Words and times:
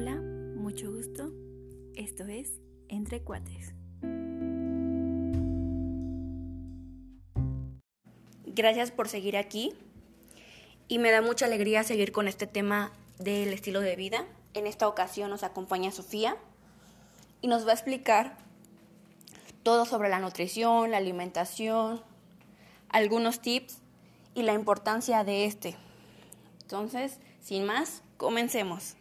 Hola, 0.00 0.14
mucho 0.14 0.92
gusto. 0.92 1.32
Esto 1.96 2.24
es 2.26 2.60
Entre 2.88 3.20
Cuates. 3.20 3.74
Gracias 8.44 8.92
por 8.92 9.08
seguir 9.08 9.36
aquí 9.36 9.72
y 10.86 11.00
me 11.00 11.10
da 11.10 11.20
mucha 11.20 11.46
alegría 11.46 11.82
seguir 11.82 12.12
con 12.12 12.28
este 12.28 12.46
tema 12.46 12.92
del 13.18 13.52
estilo 13.52 13.80
de 13.80 13.96
vida. 13.96 14.24
En 14.54 14.68
esta 14.68 14.86
ocasión 14.86 15.30
nos 15.30 15.42
acompaña 15.42 15.90
Sofía 15.90 16.36
y 17.40 17.48
nos 17.48 17.66
va 17.66 17.72
a 17.72 17.74
explicar 17.74 18.38
todo 19.64 19.84
sobre 19.84 20.10
la 20.10 20.20
nutrición, 20.20 20.92
la 20.92 20.98
alimentación, 20.98 22.00
algunos 22.88 23.40
tips 23.40 23.78
y 24.36 24.42
la 24.44 24.52
importancia 24.52 25.24
de 25.24 25.46
este. 25.46 25.74
Entonces, 26.62 27.18
sin 27.40 27.64
más, 27.64 28.04
comencemos. 28.16 28.94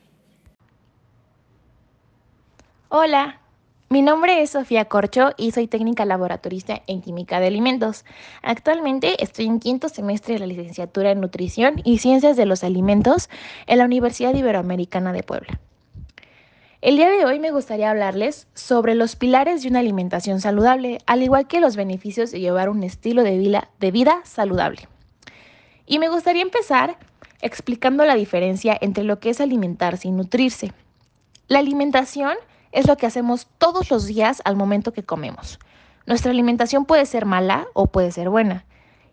Hola, 2.89 3.41
mi 3.89 4.01
nombre 4.01 4.41
es 4.41 4.51
Sofía 4.51 4.85
Corcho 4.85 5.31
y 5.35 5.51
soy 5.51 5.67
técnica 5.67 6.05
laboratorista 6.05 6.83
en 6.87 7.01
química 7.01 7.41
de 7.41 7.47
alimentos. 7.47 8.05
Actualmente 8.41 9.21
estoy 9.21 9.47
en 9.47 9.59
quinto 9.59 9.89
semestre 9.89 10.35
de 10.35 10.39
la 10.39 10.47
licenciatura 10.47 11.11
en 11.11 11.19
nutrición 11.19 11.81
y 11.83 11.97
ciencias 11.97 12.37
de 12.37 12.45
los 12.45 12.63
alimentos 12.63 13.29
en 13.65 13.79
la 13.79 13.83
Universidad 13.83 14.33
Iberoamericana 14.33 15.11
de 15.11 15.21
Puebla. 15.21 15.59
El 16.79 16.95
día 16.95 17.09
de 17.09 17.25
hoy 17.25 17.41
me 17.41 17.51
gustaría 17.51 17.91
hablarles 17.91 18.47
sobre 18.53 18.95
los 18.95 19.17
pilares 19.17 19.63
de 19.63 19.67
una 19.67 19.79
alimentación 19.79 20.39
saludable, 20.39 20.99
al 21.07 21.23
igual 21.23 21.45
que 21.45 21.59
los 21.59 21.75
beneficios 21.75 22.31
de 22.31 22.39
llevar 22.39 22.69
un 22.69 22.83
estilo 22.83 23.23
de 23.23 23.91
vida, 23.91 24.21
saludable. 24.23 24.87
Y 25.85 25.99
me 25.99 26.07
gustaría 26.07 26.41
empezar 26.41 26.97
explicando 27.41 28.05
la 28.05 28.15
diferencia 28.15 28.77
entre 28.79 29.03
lo 29.03 29.19
que 29.19 29.31
es 29.31 29.41
alimentarse 29.41 30.07
y 30.07 30.11
nutrirse. 30.11 30.71
La 31.49 31.59
alimentación 31.59 32.37
lo 32.85 32.97
que 32.97 33.07
hacemos 33.07 33.47
todos 33.57 33.89
los 33.89 34.05
días 34.05 34.43
al 34.45 34.55
momento 34.55 34.93
que 34.93 35.01
comemos. 35.01 35.57
Nuestra 36.05 36.29
alimentación 36.31 36.85
puede 36.85 37.07
ser 37.07 37.25
mala 37.25 37.65
o 37.73 37.87
puede 37.87 38.11
ser 38.11 38.29
buena. 38.29 38.65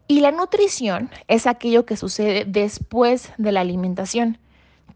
Y 0.06 0.20
la 0.20 0.32
nutrición 0.32 1.08
es 1.28 1.46
aquello 1.46 1.86
que 1.86 1.96
sucede 1.96 2.44
después 2.44 3.32
de 3.38 3.52
la 3.52 3.60
alimentación. 3.60 4.36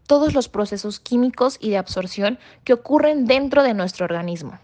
Todos 0.05 0.35
los 0.35 0.49
procesos 0.49 0.99
químicos 0.99 1.57
y 1.59 1.71
de 1.71 1.77
absorción 1.77 2.37
que 2.63 2.73
ocurren 2.73 3.25
dentro 3.25 3.63
de 3.63 3.73
nuestro 3.73 4.05
organismo. 4.05 4.59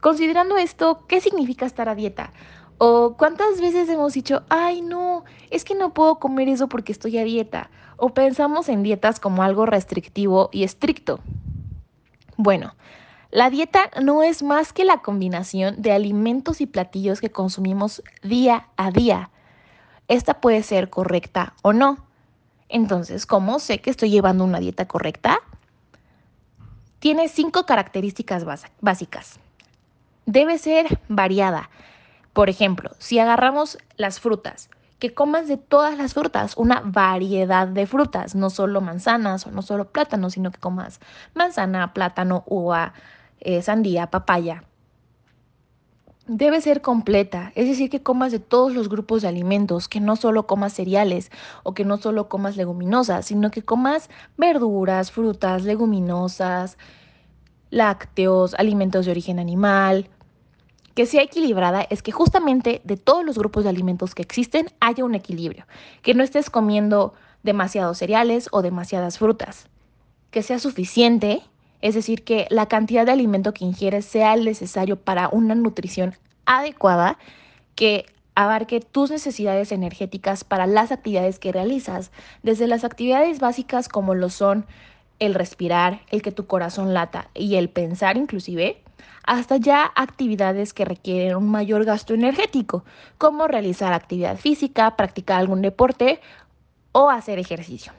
Considerando 0.00 0.56
esto, 0.56 1.04
¿qué 1.08 1.20
significa 1.20 1.66
estar 1.66 1.88
a 1.88 1.96
dieta? 1.96 2.32
¿O 2.78 3.16
cuántas 3.16 3.60
veces 3.60 3.88
hemos 3.88 4.12
dicho, 4.12 4.42
ay 4.48 4.80
no, 4.80 5.24
es 5.50 5.64
que 5.64 5.74
no 5.74 5.92
puedo 5.92 6.18
comer 6.18 6.48
eso 6.48 6.68
porque 6.68 6.92
estoy 6.92 7.18
a 7.18 7.24
dieta? 7.24 7.70
¿O 7.96 8.10
pensamos 8.14 8.68
en 8.68 8.82
dietas 8.82 9.18
como 9.18 9.42
algo 9.42 9.66
restrictivo 9.66 10.50
y 10.52 10.62
estricto? 10.62 11.20
Bueno, 12.36 12.74
la 13.34 13.50
dieta 13.50 13.90
no 14.00 14.22
es 14.22 14.44
más 14.44 14.72
que 14.72 14.84
la 14.84 14.98
combinación 14.98 15.82
de 15.82 15.90
alimentos 15.90 16.60
y 16.60 16.66
platillos 16.66 17.20
que 17.20 17.32
consumimos 17.32 18.00
día 18.22 18.68
a 18.76 18.92
día. 18.92 19.30
Esta 20.06 20.34
puede 20.40 20.62
ser 20.62 20.88
correcta 20.88 21.54
o 21.62 21.72
no. 21.72 21.98
Entonces, 22.68 23.26
¿cómo 23.26 23.58
sé 23.58 23.80
que 23.80 23.90
estoy 23.90 24.10
llevando 24.10 24.44
una 24.44 24.60
dieta 24.60 24.86
correcta? 24.86 25.40
Tiene 27.00 27.26
cinco 27.26 27.66
características 27.66 28.44
básicas. 28.80 29.40
Debe 30.26 30.56
ser 30.56 31.00
variada. 31.08 31.70
Por 32.34 32.48
ejemplo, 32.48 32.92
si 33.00 33.18
agarramos 33.18 33.78
las 33.96 34.20
frutas, 34.20 34.70
que 35.00 35.12
comas 35.12 35.48
de 35.48 35.56
todas 35.56 35.98
las 35.98 36.14
frutas, 36.14 36.56
una 36.56 36.82
variedad 36.84 37.66
de 37.66 37.88
frutas, 37.88 38.36
no 38.36 38.48
solo 38.48 38.80
manzanas 38.80 39.44
o 39.44 39.50
no 39.50 39.62
solo 39.62 39.90
plátanos, 39.90 40.34
sino 40.34 40.52
que 40.52 40.60
comas 40.60 41.00
manzana, 41.34 41.92
plátano, 41.92 42.44
uva, 42.46 42.94
eh, 43.44 43.62
sandía, 43.62 44.10
papaya, 44.10 44.64
debe 46.26 46.60
ser 46.60 46.80
completa, 46.80 47.52
es 47.54 47.68
decir, 47.68 47.90
que 47.90 48.02
comas 48.02 48.32
de 48.32 48.38
todos 48.38 48.72
los 48.72 48.88
grupos 48.88 49.22
de 49.22 49.28
alimentos, 49.28 49.88
que 49.88 50.00
no 50.00 50.16
solo 50.16 50.46
comas 50.46 50.72
cereales 50.72 51.30
o 51.62 51.74
que 51.74 51.84
no 51.84 51.98
solo 51.98 52.28
comas 52.28 52.56
leguminosas, 52.56 53.26
sino 53.26 53.50
que 53.50 53.62
comas 53.62 54.08
verduras, 54.36 55.10
frutas, 55.10 55.64
leguminosas, 55.64 56.78
lácteos, 57.70 58.54
alimentos 58.54 59.04
de 59.04 59.10
origen 59.10 59.38
animal. 59.38 60.08
Que 60.94 61.06
sea 61.06 61.22
equilibrada 61.22 61.82
es 61.82 62.02
que 62.02 62.12
justamente 62.12 62.80
de 62.84 62.96
todos 62.96 63.24
los 63.24 63.36
grupos 63.36 63.64
de 63.64 63.70
alimentos 63.70 64.14
que 64.14 64.22
existen 64.22 64.70
haya 64.80 65.04
un 65.04 65.14
equilibrio, 65.14 65.66
que 66.02 66.14
no 66.14 66.22
estés 66.22 66.50
comiendo 66.50 67.14
demasiados 67.42 67.98
cereales 67.98 68.48
o 68.52 68.62
demasiadas 68.62 69.18
frutas, 69.18 69.68
que 70.30 70.42
sea 70.42 70.58
suficiente 70.58 71.42
es 71.84 71.94
decir, 71.94 72.24
que 72.24 72.46
la 72.48 72.64
cantidad 72.64 73.04
de 73.04 73.12
alimento 73.12 73.52
que 73.52 73.66
ingieres 73.66 74.06
sea 74.06 74.32
el 74.32 74.46
necesario 74.46 74.96
para 74.96 75.28
una 75.28 75.54
nutrición 75.54 76.14
adecuada 76.46 77.18
que 77.74 78.06
abarque 78.34 78.80
tus 78.80 79.10
necesidades 79.10 79.70
energéticas 79.70 80.44
para 80.44 80.66
las 80.66 80.92
actividades 80.92 81.38
que 81.38 81.52
realizas, 81.52 82.10
desde 82.42 82.68
las 82.68 82.84
actividades 82.84 83.38
básicas 83.38 83.90
como 83.90 84.14
lo 84.14 84.30
son 84.30 84.64
el 85.18 85.34
respirar, 85.34 86.00
el 86.10 86.22
que 86.22 86.32
tu 86.32 86.46
corazón 86.46 86.94
lata 86.94 87.28
y 87.34 87.56
el 87.56 87.68
pensar 87.68 88.16
inclusive, 88.16 88.80
hasta 89.26 89.58
ya 89.58 89.92
actividades 89.94 90.72
que 90.72 90.86
requieren 90.86 91.36
un 91.36 91.50
mayor 91.50 91.84
gasto 91.84 92.14
energético, 92.14 92.86
como 93.18 93.46
realizar 93.46 93.92
actividad 93.92 94.38
física, 94.38 94.96
practicar 94.96 95.38
algún 95.38 95.60
deporte 95.60 96.22
o 96.92 97.10
hacer 97.10 97.38
ejercicio. 97.38 97.92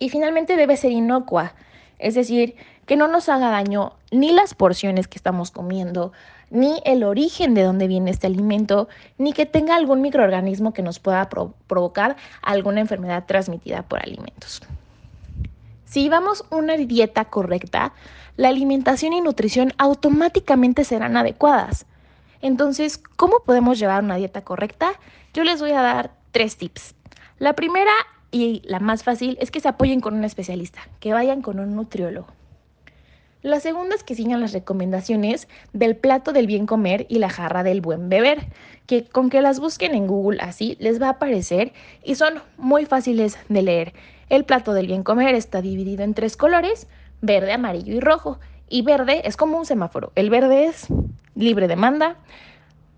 Y 0.00 0.08
finalmente 0.08 0.56
debe 0.56 0.76
ser 0.76 0.90
inocua, 0.90 1.54
es 2.02 2.14
decir, 2.14 2.56
que 2.84 2.96
no 2.96 3.08
nos 3.08 3.28
haga 3.28 3.50
daño 3.50 3.94
ni 4.10 4.32
las 4.32 4.54
porciones 4.54 5.08
que 5.08 5.16
estamos 5.16 5.50
comiendo, 5.50 6.12
ni 6.50 6.82
el 6.84 7.04
origen 7.04 7.54
de 7.54 7.62
dónde 7.62 7.86
viene 7.86 8.10
este 8.10 8.26
alimento, 8.26 8.88
ni 9.18 9.32
que 9.32 9.46
tenga 9.46 9.76
algún 9.76 10.02
microorganismo 10.02 10.74
que 10.74 10.82
nos 10.82 10.98
pueda 10.98 11.28
provocar 11.28 12.16
alguna 12.42 12.80
enfermedad 12.80 13.24
transmitida 13.26 13.82
por 13.82 14.02
alimentos. 14.02 14.62
Si 15.86 16.02
llevamos 16.02 16.44
una 16.50 16.76
dieta 16.76 17.24
correcta, 17.26 17.92
la 18.36 18.48
alimentación 18.48 19.12
y 19.12 19.20
nutrición 19.20 19.72
automáticamente 19.78 20.84
serán 20.84 21.16
adecuadas. 21.16 21.86
Entonces, 22.40 22.98
¿cómo 23.16 23.40
podemos 23.46 23.78
llevar 23.78 24.02
una 24.02 24.16
dieta 24.16 24.42
correcta? 24.42 24.92
Yo 25.32 25.44
les 25.44 25.60
voy 25.60 25.70
a 25.70 25.82
dar 25.82 26.10
tres 26.32 26.56
tips. 26.56 26.94
La 27.38 27.52
primera 27.52 27.92
y 28.32 28.62
la 28.64 28.80
más 28.80 29.04
fácil 29.04 29.36
es 29.40 29.50
que 29.50 29.60
se 29.60 29.68
apoyen 29.68 30.00
con 30.00 30.14
un 30.14 30.24
especialista, 30.24 30.80
que 30.98 31.12
vayan 31.12 31.42
con 31.42 31.60
un 31.60 31.76
nutriólogo. 31.76 32.26
La 33.42 33.58
segunda 33.58 33.96
es 33.96 34.04
que 34.04 34.14
sigan 34.14 34.40
las 34.40 34.52
recomendaciones 34.52 35.48
del 35.72 35.96
plato 35.96 36.32
del 36.32 36.46
bien 36.46 36.64
comer 36.64 37.06
y 37.08 37.18
la 37.18 37.28
jarra 37.28 37.64
del 37.64 37.80
buen 37.80 38.08
beber, 38.08 38.46
que 38.86 39.04
con 39.04 39.30
que 39.30 39.42
las 39.42 39.58
busquen 39.58 39.94
en 39.94 40.06
Google 40.06 40.38
así 40.40 40.76
les 40.78 41.02
va 41.02 41.08
a 41.08 41.10
aparecer 41.10 41.72
y 42.04 42.14
son 42.14 42.34
muy 42.56 42.86
fáciles 42.86 43.36
de 43.48 43.62
leer. 43.62 43.94
El 44.28 44.44
plato 44.44 44.72
del 44.72 44.86
bien 44.86 45.02
comer 45.02 45.34
está 45.34 45.60
dividido 45.60 46.04
en 46.04 46.14
tres 46.14 46.36
colores, 46.36 46.86
verde, 47.20 47.52
amarillo 47.52 47.92
y 47.92 48.00
rojo. 48.00 48.38
Y 48.68 48.82
verde 48.82 49.22
es 49.24 49.36
como 49.36 49.58
un 49.58 49.66
semáforo. 49.66 50.12
El 50.14 50.30
verde 50.30 50.66
es 50.66 50.86
libre 51.34 51.68
demanda, 51.68 52.16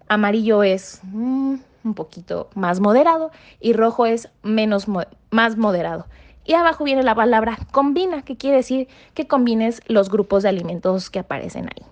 amarillo 0.09 0.63
es 0.63 1.01
mm, 1.05 1.55
un 1.85 1.95
poquito 1.95 2.49
más 2.55 2.81
moderado 2.81 3.31
y 3.61 3.75
rojo 3.75 4.07
es 4.07 4.29
menos 4.43 4.87
más 5.31 5.57
moderado. 5.57 6.07
Y 6.47 6.55
abajo 6.55 6.85
viene 6.85 7.03
la 7.03 7.15
palabra 7.15 7.59
combina, 7.73 8.23
que 8.23 8.37
quiere 8.37 8.57
decir 8.57 8.89
que 9.15 9.27
combines 9.27 9.81
los 9.87 10.11
grupos 10.11 10.43
de 10.43 10.51
alimentos 10.51 11.09
que 11.09 11.21
aparecen 11.21 11.67
ahí. 11.67 11.87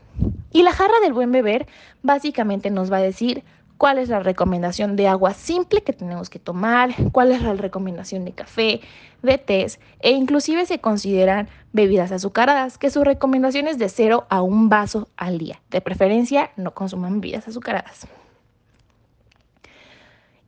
Y 0.51 0.63
la 0.63 0.73
jarra 0.73 1.01
del 1.03 1.15
buen 1.15 1.33
beber 1.33 1.67
básicamente 2.03 2.71
nos 2.71 2.93
va 2.93 2.99
a 2.99 3.03
decir 3.03 3.45
cuál 3.79 3.99
es 3.99 4.11
la 4.11 4.21
recomendación 4.21 4.95
de 4.95 5.09
agua 5.09 5.33
simple 5.35 5.83
que 5.83 5.93
tenemos 5.93 6.29
que 6.31 6.39
tomar, 6.39 6.91
cuál 7.11 7.33
es 7.33 7.43
la 7.43 7.55
recomendación 7.55 8.25
de 8.25 8.33
café, 8.33 8.81
de 9.23 9.39
té 9.39 9.67
e 10.01 10.11
inclusive 10.13 10.67
se 10.67 10.79
consideran 10.79 11.49
bebidas 11.73 12.13
azucaradas, 12.13 12.77
que 12.79 12.91
su 12.91 13.03
recomendación 13.03 13.67
es 13.67 13.79
de 13.79 13.89
0 13.89 14.27
a 14.29 14.43
un 14.43 14.69
vaso 14.69 15.09
al 15.17 15.39
día. 15.39 15.61
De 15.71 15.81
preferencia, 15.81 16.51
no 16.57 16.75
consuman 16.75 17.21
bebidas 17.21 17.49
azucaradas. 17.49 18.07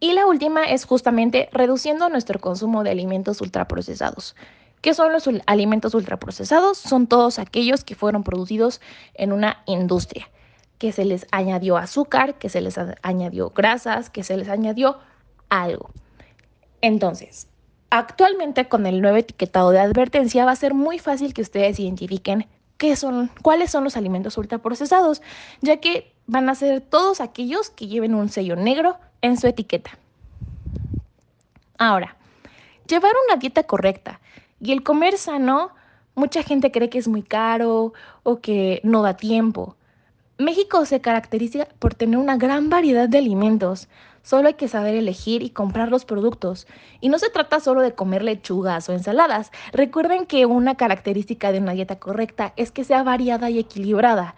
Y 0.04 0.12
la 0.12 0.26
última 0.26 0.64
es 0.64 0.84
justamente 0.84 1.48
reduciendo 1.50 2.10
nuestro 2.10 2.38
consumo 2.38 2.84
de 2.84 2.90
alimentos 2.90 3.40
ultraprocesados. 3.40 4.36
¿Qué 4.82 4.92
son 4.92 5.14
los 5.14 5.26
alimentos 5.46 5.94
ultraprocesados? 5.94 6.76
Son 6.76 7.06
todos 7.06 7.38
aquellos 7.38 7.84
que 7.84 7.94
fueron 7.94 8.22
producidos 8.22 8.82
en 9.14 9.32
una 9.32 9.62
industria, 9.64 10.28
que 10.76 10.92
se 10.92 11.06
les 11.06 11.26
añadió 11.30 11.78
azúcar, 11.78 12.34
que 12.34 12.50
se 12.50 12.60
les 12.60 12.78
añadió 13.00 13.48
grasas, 13.48 14.10
que 14.10 14.24
se 14.24 14.36
les 14.36 14.50
añadió 14.50 14.98
algo. 15.48 15.88
Entonces, 16.82 17.48
actualmente 17.88 18.68
con 18.68 18.84
el 18.84 19.00
nuevo 19.00 19.16
etiquetado 19.16 19.70
de 19.70 19.78
advertencia 19.78 20.44
va 20.44 20.52
a 20.52 20.56
ser 20.56 20.74
muy 20.74 20.98
fácil 20.98 21.32
que 21.32 21.40
ustedes 21.40 21.80
identifiquen 21.80 22.46
qué 22.76 22.94
son, 22.94 23.30
cuáles 23.40 23.70
son 23.70 23.84
los 23.84 23.96
alimentos 23.96 24.36
ultraprocesados, 24.36 25.22
ya 25.62 25.78
que 25.78 26.12
van 26.26 26.50
a 26.50 26.54
ser 26.54 26.82
todos 26.82 27.22
aquellos 27.22 27.70
que 27.70 27.86
lleven 27.86 28.14
un 28.14 28.28
sello 28.28 28.54
negro 28.54 28.98
en 29.24 29.36
su 29.36 29.46
etiqueta. 29.46 29.90
Ahora, 31.78 32.16
llevar 32.86 33.12
una 33.26 33.36
dieta 33.36 33.64
correcta 33.64 34.20
y 34.60 34.72
el 34.72 34.82
comer 34.82 35.18
sano 35.18 35.72
Mucha 36.16 36.44
gente 36.44 36.70
cree 36.70 36.90
que 36.90 36.98
es 36.98 37.08
muy 37.08 37.22
caro 37.22 37.92
o 38.22 38.40
que 38.40 38.80
no 38.84 39.02
da 39.02 39.16
tiempo. 39.16 39.74
México 40.38 40.84
se 40.86 41.00
caracteriza 41.00 41.66
por 41.80 41.94
tener 41.94 42.18
una 42.18 42.36
gran 42.36 42.70
variedad 42.70 43.08
de 43.08 43.18
alimentos. 43.18 43.88
Solo 44.22 44.46
hay 44.46 44.54
que 44.54 44.68
saber 44.68 44.94
elegir 44.94 45.42
y 45.42 45.50
comprar 45.50 45.88
los 45.88 46.04
productos. 46.04 46.68
Y 47.00 47.08
no 47.08 47.18
se 47.18 47.30
trata 47.30 47.58
solo 47.58 47.80
de 47.80 47.96
comer 47.96 48.22
lechugas 48.22 48.88
o 48.88 48.92
ensaladas. 48.92 49.50
Recuerden 49.72 50.24
que 50.24 50.46
una 50.46 50.76
característica 50.76 51.50
de 51.50 51.58
una 51.58 51.72
dieta 51.72 51.98
correcta 51.98 52.52
es 52.56 52.70
que 52.70 52.84
sea 52.84 53.02
variada 53.02 53.50
y 53.50 53.58
equilibrada. 53.58 54.36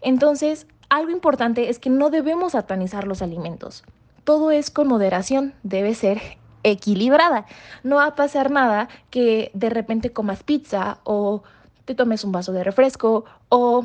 Entonces, 0.00 0.66
algo 0.88 1.10
importante 1.10 1.68
es 1.68 1.78
que 1.78 1.90
no 1.90 2.08
debemos 2.08 2.52
satanizar 2.52 3.06
los 3.06 3.20
alimentos. 3.20 3.84
Todo 4.30 4.52
es 4.52 4.70
con 4.70 4.86
moderación, 4.86 5.54
debe 5.64 5.92
ser 5.92 6.22
equilibrada. 6.62 7.46
No 7.82 7.96
va 7.96 8.06
a 8.06 8.14
pasar 8.14 8.52
nada 8.52 8.88
que 9.10 9.50
de 9.54 9.70
repente 9.70 10.12
comas 10.12 10.44
pizza 10.44 10.98
o 11.02 11.42
te 11.84 11.96
tomes 11.96 12.22
un 12.22 12.30
vaso 12.30 12.52
de 12.52 12.62
refresco 12.62 13.24
o 13.48 13.84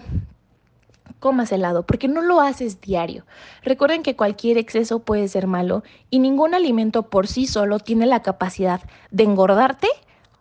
comas 1.20 1.52
helado, 1.52 1.88
porque 1.88 2.08
no 2.08 2.22
lo 2.22 2.42
haces 2.42 2.80
diario. 2.80 3.26
Recuerden 3.64 4.04
que 4.04 4.16
cualquier 4.16 4.60
exceso 4.60 5.00
puede 5.00 5.28
ser 5.30 5.48
malo 5.48 5.82
y 6.12 6.20
ningún 6.20 6.54
alimento 6.54 7.10
por 7.10 7.26
sí 7.26 7.48
solo 7.48 7.80
tiene 7.80 8.06
la 8.06 8.22
capacidad 8.22 8.82
de 9.10 9.24
engordarte 9.24 9.88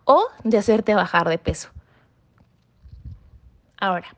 o 0.03 0.27
de 0.43 0.59
hacerte 0.59 0.93
bajar 0.93 1.27
de 1.29 1.39
peso. 1.39 1.69
Ahora, 3.79 4.15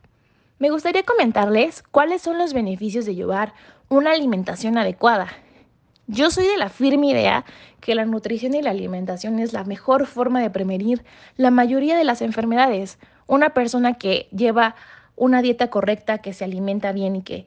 me 0.60 0.70
gustaría 0.70 1.04
comentarles 1.04 1.82
cuáles 1.92 2.24
son 2.24 2.38
los 2.38 2.52
beneficios 2.52 3.06
de 3.06 3.16
llevar 3.16 3.54
una 3.88 4.12
alimentación 4.12 4.78
adecuada. 4.78 5.30
Yo 6.08 6.32
soy 6.32 6.48
de 6.48 6.56
la 6.56 6.70
firme 6.70 7.08
idea 7.08 7.44
que 7.82 7.94
la 7.94 8.06
nutrición 8.06 8.54
y 8.54 8.62
la 8.62 8.70
alimentación 8.70 9.40
es 9.40 9.52
la 9.52 9.66
mejor 9.66 10.06
forma 10.08 10.42
de 10.42 10.50
prevenir 10.50 11.04
la 11.36 11.52
mayoría 11.52 11.98
de 11.98 12.06
las 12.06 12.22
enfermedades. 12.22 12.98
Una 13.28 13.50
persona 13.50 13.96
que 13.96 14.30
lleva 14.32 14.76
una 15.18 15.42
dieta 15.42 15.70
correcta, 15.70 16.20
que 16.20 16.32
se 16.32 16.46
alimenta 16.46 16.94
bien 16.94 17.18
y 17.18 17.24
que 17.24 17.46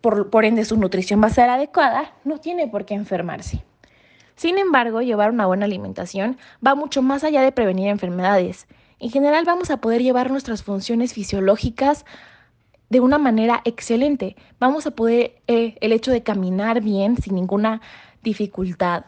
por, 0.00 0.44
ende 0.44 0.64
su 0.64 0.76
nutrición 0.76 1.22
va 1.22 1.26
a 1.26 1.30
ser 1.30 1.48
adecuada, 1.48 2.12
no 2.24 2.38
tiene 2.38 2.68
por 2.68 2.84
qué 2.84 2.94
enfermarse. 2.94 3.64
Sin 4.34 4.58
embargo, 4.58 5.02
llevar 5.02 5.30
una 5.30 5.46
buena 5.46 5.64
alimentación 5.64 6.38
va 6.64 6.74
mucho 6.74 7.02
más 7.02 7.24
allá 7.24 7.42
de 7.42 7.52
prevenir 7.52 7.88
enfermedades. 7.88 8.66
En 8.98 9.10
general 9.10 9.44
vamos 9.44 9.70
a 9.70 9.78
poder 9.78 10.02
llevar 10.02 10.30
nuestras 10.30 10.62
funciones 10.62 11.12
fisiológicas 11.12 12.04
de 12.88 13.00
una 13.00 13.18
manera 13.18 13.62
excelente. 13.64 14.36
Vamos 14.58 14.86
a 14.86 14.92
poder, 14.92 15.36
eh, 15.46 15.76
el 15.80 15.92
hecho 15.92 16.10
de 16.10 16.22
caminar 16.22 16.80
bien 16.80 17.16
sin 17.16 17.34
ninguna 17.34 17.80
dificultad. 18.22 19.04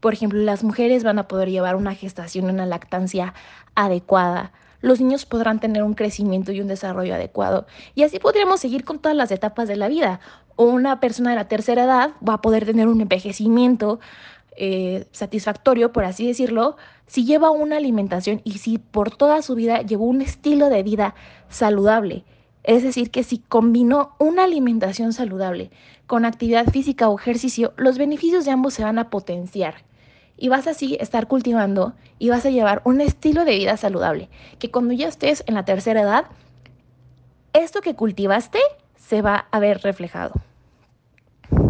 Por 0.00 0.12
ejemplo, 0.12 0.38
las 0.40 0.62
mujeres 0.62 1.04
van 1.04 1.18
a 1.18 1.28
poder 1.28 1.50
llevar 1.50 1.76
una 1.76 1.94
gestación, 1.94 2.50
una 2.50 2.66
lactancia 2.66 3.34
adecuada. 3.74 4.52
Los 4.80 5.00
niños 5.00 5.24
podrán 5.24 5.58
tener 5.58 5.82
un 5.82 5.94
crecimiento 5.94 6.52
y 6.52 6.60
un 6.60 6.68
desarrollo 6.68 7.14
adecuado. 7.14 7.66
Y 7.94 8.02
así 8.02 8.18
podríamos 8.18 8.60
seguir 8.60 8.84
con 8.84 8.98
todas 8.98 9.16
las 9.16 9.30
etapas 9.30 9.68
de 9.68 9.76
la 9.76 9.88
vida. 9.88 10.20
Una 10.56 11.00
persona 11.00 11.30
de 11.30 11.36
la 11.36 11.48
tercera 11.48 11.84
edad 11.84 12.10
va 12.26 12.34
a 12.34 12.40
poder 12.42 12.64
tener 12.66 12.86
un 12.86 13.00
envejecimiento 13.00 13.98
eh, 14.56 15.06
satisfactorio, 15.12 15.92
por 15.92 16.04
así 16.04 16.26
decirlo, 16.26 16.76
si 17.06 17.24
lleva 17.24 17.50
una 17.50 17.76
alimentación 17.76 18.40
y 18.44 18.58
si 18.58 18.78
por 18.78 19.14
toda 19.14 19.42
su 19.42 19.54
vida 19.54 19.82
llevó 19.82 20.06
un 20.06 20.22
estilo 20.22 20.68
de 20.68 20.82
vida 20.82 21.14
saludable. 21.48 22.24
Es 22.66 22.82
decir, 22.82 23.12
que 23.12 23.22
si 23.22 23.38
combinó 23.38 24.16
una 24.18 24.42
alimentación 24.42 25.12
saludable 25.12 25.70
con 26.08 26.24
actividad 26.24 26.66
física 26.66 27.08
o 27.08 27.16
ejercicio, 27.16 27.72
los 27.76 27.96
beneficios 27.96 28.44
de 28.44 28.50
ambos 28.50 28.74
se 28.74 28.82
van 28.82 28.98
a 28.98 29.08
potenciar. 29.08 29.84
Y 30.36 30.48
vas 30.48 30.66
así 30.66 30.96
estar 31.00 31.28
cultivando 31.28 31.94
y 32.18 32.28
vas 32.28 32.44
a 32.44 32.50
llevar 32.50 32.82
un 32.84 33.00
estilo 33.00 33.44
de 33.44 33.56
vida 33.56 33.76
saludable, 33.76 34.28
que 34.58 34.72
cuando 34.72 34.94
ya 34.94 35.06
estés 35.06 35.44
en 35.46 35.54
la 35.54 35.64
tercera 35.64 36.02
edad, 36.02 36.26
esto 37.52 37.82
que 37.82 37.94
cultivaste 37.94 38.58
se 38.96 39.22
va 39.22 39.46
a 39.52 39.60
ver 39.60 39.82
reflejado. 39.82 40.34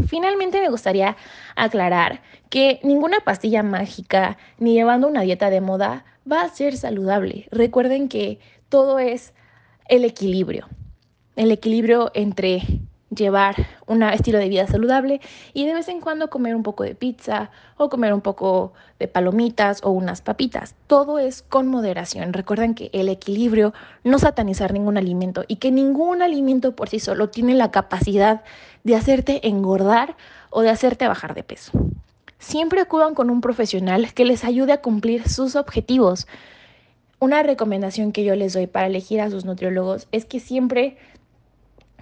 Finalmente 0.08 0.62
me 0.62 0.70
gustaría 0.70 1.18
aclarar 1.56 2.22
que 2.48 2.80
ninguna 2.82 3.20
pastilla 3.20 3.62
mágica 3.62 4.38
ni 4.58 4.72
llevando 4.72 5.08
una 5.08 5.20
dieta 5.20 5.50
de 5.50 5.60
moda 5.60 6.06
va 6.30 6.40
a 6.40 6.48
ser 6.48 6.74
saludable. 6.74 7.48
Recuerden 7.50 8.08
que 8.08 8.40
todo 8.70 8.98
es 8.98 9.34
el 9.88 10.06
equilibrio 10.06 10.66
el 11.36 11.52
equilibrio 11.52 12.10
entre 12.14 12.62
llevar 13.14 13.54
un 13.86 14.02
estilo 14.02 14.38
de 14.38 14.48
vida 14.48 14.66
saludable 14.66 15.20
y 15.52 15.66
de 15.66 15.74
vez 15.74 15.88
en 15.88 16.00
cuando 16.00 16.28
comer 16.28 16.56
un 16.56 16.62
poco 16.62 16.82
de 16.82 16.94
pizza 16.94 17.50
o 17.76 17.88
comer 17.88 18.12
un 18.12 18.20
poco 18.20 18.72
de 18.98 19.06
palomitas 19.06 19.80
o 19.84 19.90
unas 19.90 20.22
papitas. 20.22 20.74
Todo 20.86 21.18
es 21.18 21.42
con 21.42 21.68
moderación. 21.68 22.32
Recuerden 22.32 22.74
que 22.74 22.90
el 22.92 23.08
equilibrio, 23.08 23.74
no 24.02 24.18
satanizar 24.18 24.72
ningún 24.72 24.98
alimento 24.98 25.44
y 25.46 25.56
que 25.56 25.70
ningún 25.70 26.22
alimento 26.22 26.74
por 26.74 26.88
sí 26.88 26.98
solo 26.98 27.28
tiene 27.28 27.54
la 27.54 27.70
capacidad 27.70 28.42
de 28.82 28.96
hacerte 28.96 29.46
engordar 29.46 30.16
o 30.50 30.62
de 30.62 30.70
hacerte 30.70 31.06
bajar 31.06 31.34
de 31.34 31.44
peso. 31.44 31.72
Siempre 32.38 32.80
acudan 32.80 33.14
con 33.14 33.30
un 33.30 33.40
profesional 33.40 34.12
que 34.12 34.24
les 34.24 34.44
ayude 34.44 34.72
a 34.72 34.82
cumplir 34.82 35.28
sus 35.28 35.56
objetivos. 35.56 36.26
Una 37.18 37.42
recomendación 37.42 38.12
que 38.12 38.24
yo 38.24 38.34
les 38.36 38.52
doy 38.52 38.66
para 38.66 38.86
elegir 38.88 39.20
a 39.20 39.30
sus 39.30 39.44
nutriólogos 39.46 40.06
es 40.12 40.26
que 40.26 40.38
siempre 40.38 40.98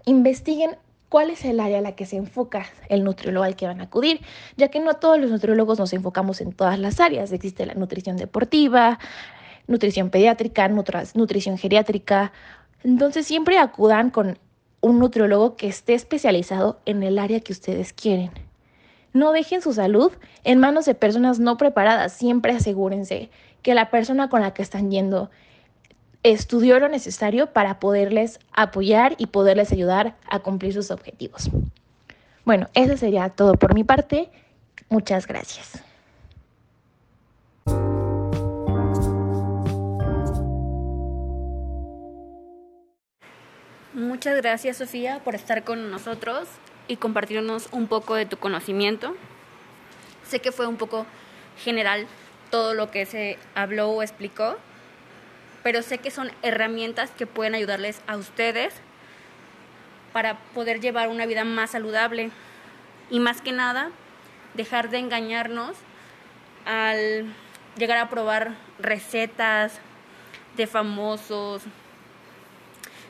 investiguen 0.05 0.77
cuál 1.09 1.31
es 1.31 1.45
el 1.45 1.61
área 1.61 1.79
a 1.79 1.83
la 1.83 1.95
que 1.95 2.06
se 2.06 2.17
enfoca 2.17 2.67
el 2.89 3.05
nutriólogo 3.05 3.45
al 3.45 3.56
que 3.56 3.67
van 3.67 3.81
a 3.81 3.85
acudir, 3.85 4.21
ya 4.56 4.69
que 4.69 4.81
no 4.81 4.95
todos 4.95 5.19
los 5.19 5.31
nutriólogos 5.31 5.79
nos 5.79 5.93
enfocamos 5.93 6.41
en 6.41 6.53
todas 6.53 6.79
las 6.79 6.99
áreas. 7.01 7.31
Existe 7.33 7.67
la 7.67 7.75
nutrición 7.75 8.17
deportiva, 8.17 8.99
nutrición 9.67 10.11
pediátrica, 10.11 10.69
nutrición 10.69 11.56
geriátrica. 11.56 12.33
Entonces 12.83 13.27
siempre 13.27 13.59
acudan 13.59 14.11
con 14.11 14.39
un 14.81 14.99
nutriólogo 14.99 15.56
que 15.56 15.69
esté 15.69 15.95
especializado 15.95 16.81
en 16.85 17.03
el 17.03 17.19
área 17.19 17.41
que 17.41 17.53
ustedes 17.53 17.93
quieren. 17.93 18.31
No 19.12 19.31
dejen 19.31 19.62
su 19.62 19.73
salud 19.73 20.12
en 20.43 20.59
manos 20.59 20.85
de 20.85 20.95
personas 20.95 21.39
no 21.39 21.56
preparadas. 21.56 22.12
Siempre 22.12 22.53
asegúrense 22.53 23.31
que 23.62 23.75
la 23.75 23.89
persona 23.89 24.29
con 24.29 24.41
la 24.41 24.53
que 24.53 24.62
están 24.62 24.91
yendo 24.91 25.31
estudió 26.25 26.81
lo 26.81 26.88
necesario 26.88 27.53
para 27.53 27.79
poderles 27.79 28.41
apoyar 28.53 29.15
y 29.19 29.26
poderles 29.26 29.71
ayudar 29.71 30.17
a 30.29 30.41
cumplir 30.41 30.73
sus 30.73 30.91
objetivos. 30.91 31.50
Bueno, 32.44 32.69
eso 32.75 32.97
sería 32.97 33.29
todo 33.29 33.55
por 33.55 33.75
mi 33.75 33.85
parte. 33.85 34.31
Muchas 34.88 35.26
gracias. 35.26 35.82
Muchas 43.93 44.37
gracias 44.37 44.79
Sofía 44.79 45.20
por 45.22 45.34
estar 45.34 45.63
con 45.63 45.91
nosotros 45.91 46.48
y 46.89 46.96
compartirnos 46.96 47.69
un 47.70 47.87
poco 47.87 48.15
de 48.15 48.27
tu 48.27 48.39
conocimiento. 48.39 49.15
Sé 50.27 50.41
que 50.41 50.53
fue 50.53 50.67
un 50.67 50.77
poco 50.77 51.06
general 51.58 52.06
todo 52.51 52.75
lo 52.75 52.91
que 52.91 53.05
se 53.06 53.39
habló 53.55 53.91
o 53.91 54.03
explicó, 54.03 54.56
pero 55.65 55.81
sé 55.81 55.97
que 55.97 56.11
son 56.11 56.31
herramientas 56.43 57.11
que 57.11 57.27
pueden 57.27 57.55
ayudarles 57.55 58.03
a 58.06 58.19
ustedes 58.19 58.75
para 60.13 60.37
poder 60.53 60.79
llevar 60.79 61.09
una 61.09 61.25
vida 61.25 61.43
más 61.43 61.71
saludable. 61.71 62.31
Y 63.11 63.19
más 63.19 63.41
que 63.41 63.51
nada 63.51 63.91
dejar 64.53 64.91
de 64.91 64.99
engañarnos 64.99 65.75
al 66.67 67.35
llegar 67.77 67.97
a 67.97 68.11
probar 68.11 68.53
recetas 68.79 69.81
de 70.55 70.67
famosos, 70.67 71.63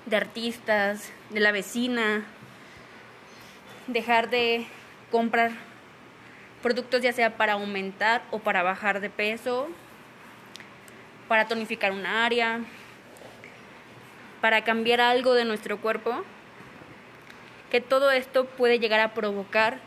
de 0.07 0.17
artistas, 0.17 1.11
de 1.31 1.41
la 1.41 1.51
vecina, 1.51 2.25
dejar 3.89 4.31
de 4.31 4.65
comprar 5.11 5.51
productos 6.63 7.03
ya 7.03 7.13
sea 7.13 7.37
para 7.37 7.55
aumentar 7.55 8.23
o 8.31 8.39
para 8.39 8.63
bajar 8.63 9.01
de 9.01 9.11
peso 9.11 9.69
para 11.29 11.49
tonificar 11.49 11.93
una 11.93 12.25
área, 12.25 12.61
para 14.41 14.63
cambiar 14.65 15.01
algo 15.01 15.35
de 15.35 15.45
nuestro 15.45 15.79
cuerpo, 15.79 16.23
que 17.71 17.81
todo 17.81 18.11
esto 18.11 18.45
puede 18.45 18.79
llegar 18.79 19.01
a 19.01 19.15
provocar 19.15 19.79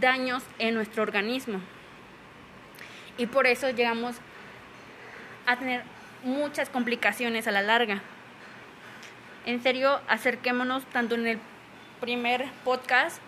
daños 0.00 0.42
en 0.58 0.74
nuestro 0.74 1.02
organismo. 1.02 1.60
Y 3.16 3.26
por 3.26 3.46
eso 3.46 3.70
llegamos 3.70 4.16
a 5.46 5.56
tener 5.56 5.82
muchas 6.24 6.68
complicaciones 6.68 7.46
a 7.46 7.52
la 7.52 7.62
larga. 7.62 8.02
En 9.46 9.62
serio, 9.62 10.00
acerquémonos 10.08 10.84
tanto 10.86 11.14
en 11.14 11.26
el 11.26 11.38
primer 12.00 12.46
podcast 12.64 13.20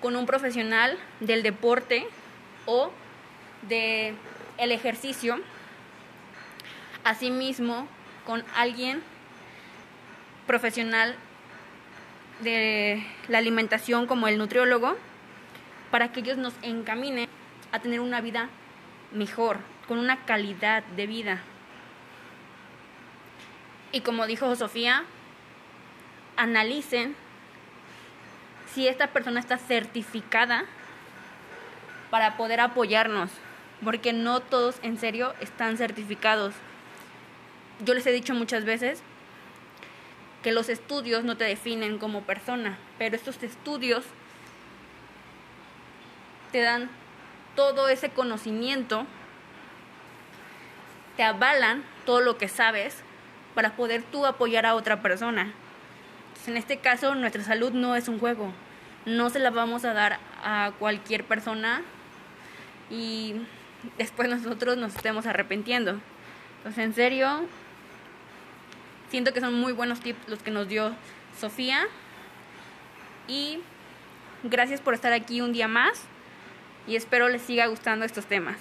con 0.00 0.16
un 0.16 0.26
profesional 0.26 0.98
del 1.20 1.42
deporte 1.42 2.06
o 2.66 2.90
de 3.62 4.14
el 4.58 4.72
ejercicio 4.72 5.40
asimismo 7.06 7.86
con 8.26 8.44
alguien 8.56 9.00
profesional 10.46 11.14
de 12.40 13.06
la 13.28 13.38
alimentación 13.38 14.08
como 14.08 14.26
el 14.26 14.38
nutriólogo 14.38 14.96
para 15.92 16.10
que 16.10 16.20
ellos 16.20 16.36
nos 16.36 16.52
encaminen 16.62 17.28
a 17.70 17.78
tener 17.78 18.00
una 18.00 18.20
vida 18.20 18.48
mejor, 19.12 19.58
con 19.86 19.98
una 19.98 20.24
calidad 20.24 20.82
de 20.96 21.06
vida. 21.06 21.40
Y 23.92 24.00
como 24.00 24.26
dijo 24.26 24.54
Sofía, 24.56 25.04
analicen 26.36 27.14
si 28.74 28.88
esta 28.88 29.06
persona 29.06 29.38
está 29.38 29.58
certificada 29.58 30.64
para 32.10 32.36
poder 32.36 32.58
apoyarnos, 32.58 33.30
porque 33.84 34.12
no 34.12 34.40
todos 34.40 34.80
en 34.82 34.98
serio 34.98 35.34
están 35.40 35.76
certificados. 35.76 36.52
Yo 37.84 37.94
les 37.94 38.06
he 38.06 38.12
dicho 38.12 38.34
muchas 38.34 38.64
veces 38.64 39.02
que 40.42 40.52
los 40.52 40.68
estudios 40.68 41.24
no 41.24 41.36
te 41.36 41.44
definen 41.44 41.98
como 41.98 42.22
persona, 42.22 42.78
pero 42.98 43.16
estos 43.16 43.42
estudios 43.42 44.04
te 46.52 46.60
dan 46.60 46.88
todo 47.54 47.88
ese 47.88 48.10
conocimiento, 48.10 49.06
te 51.16 51.22
avalan 51.22 51.82
todo 52.04 52.20
lo 52.20 52.38
que 52.38 52.48
sabes 52.48 53.02
para 53.54 53.74
poder 53.74 54.02
tú 54.02 54.24
apoyar 54.24 54.66
a 54.66 54.74
otra 54.74 55.02
persona. 55.02 55.52
en 56.46 56.56
este 56.56 56.78
caso, 56.78 57.14
nuestra 57.16 57.42
salud 57.42 57.72
no 57.72 57.96
es 57.96 58.06
un 58.06 58.20
juego. 58.20 58.52
No 59.04 59.30
se 59.30 59.40
la 59.40 59.50
vamos 59.50 59.84
a 59.84 59.94
dar 59.94 60.20
a 60.44 60.72
cualquier 60.78 61.24
persona 61.24 61.82
y 62.88 63.34
después 63.98 64.28
nosotros 64.28 64.76
nos 64.76 64.94
estemos 64.94 65.26
arrepintiendo. 65.26 66.00
Entonces, 66.58 66.84
en 66.84 66.94
serio, 66.94 67.46
siento 69.10 69.32
que 69.32 69.40
son 69.40 69.54
muy 69.54 69.72
buenos 69.72 70.00
tips 70.00 70.28
los 70.28 70.42
que 70.42 70.50
nos 70.50 70.68
dio 70.68 70.94
Sofía. 71.38 71.86
Y 73.28 73.60
gracias 74.42 74.80
por 74.80 74.94
estar 74.94 75.12
aquí 75.12 75.40
un 75.40 75.52
día 75.52 75.68
más 75.68 76.02
y 76.86 76.96
espero 76.96 77.28
les 77.28 77.42
siga 77.42 77.66
gustando 77.66 78.04
estos 78.04 78.26
temas. 78.26 78.56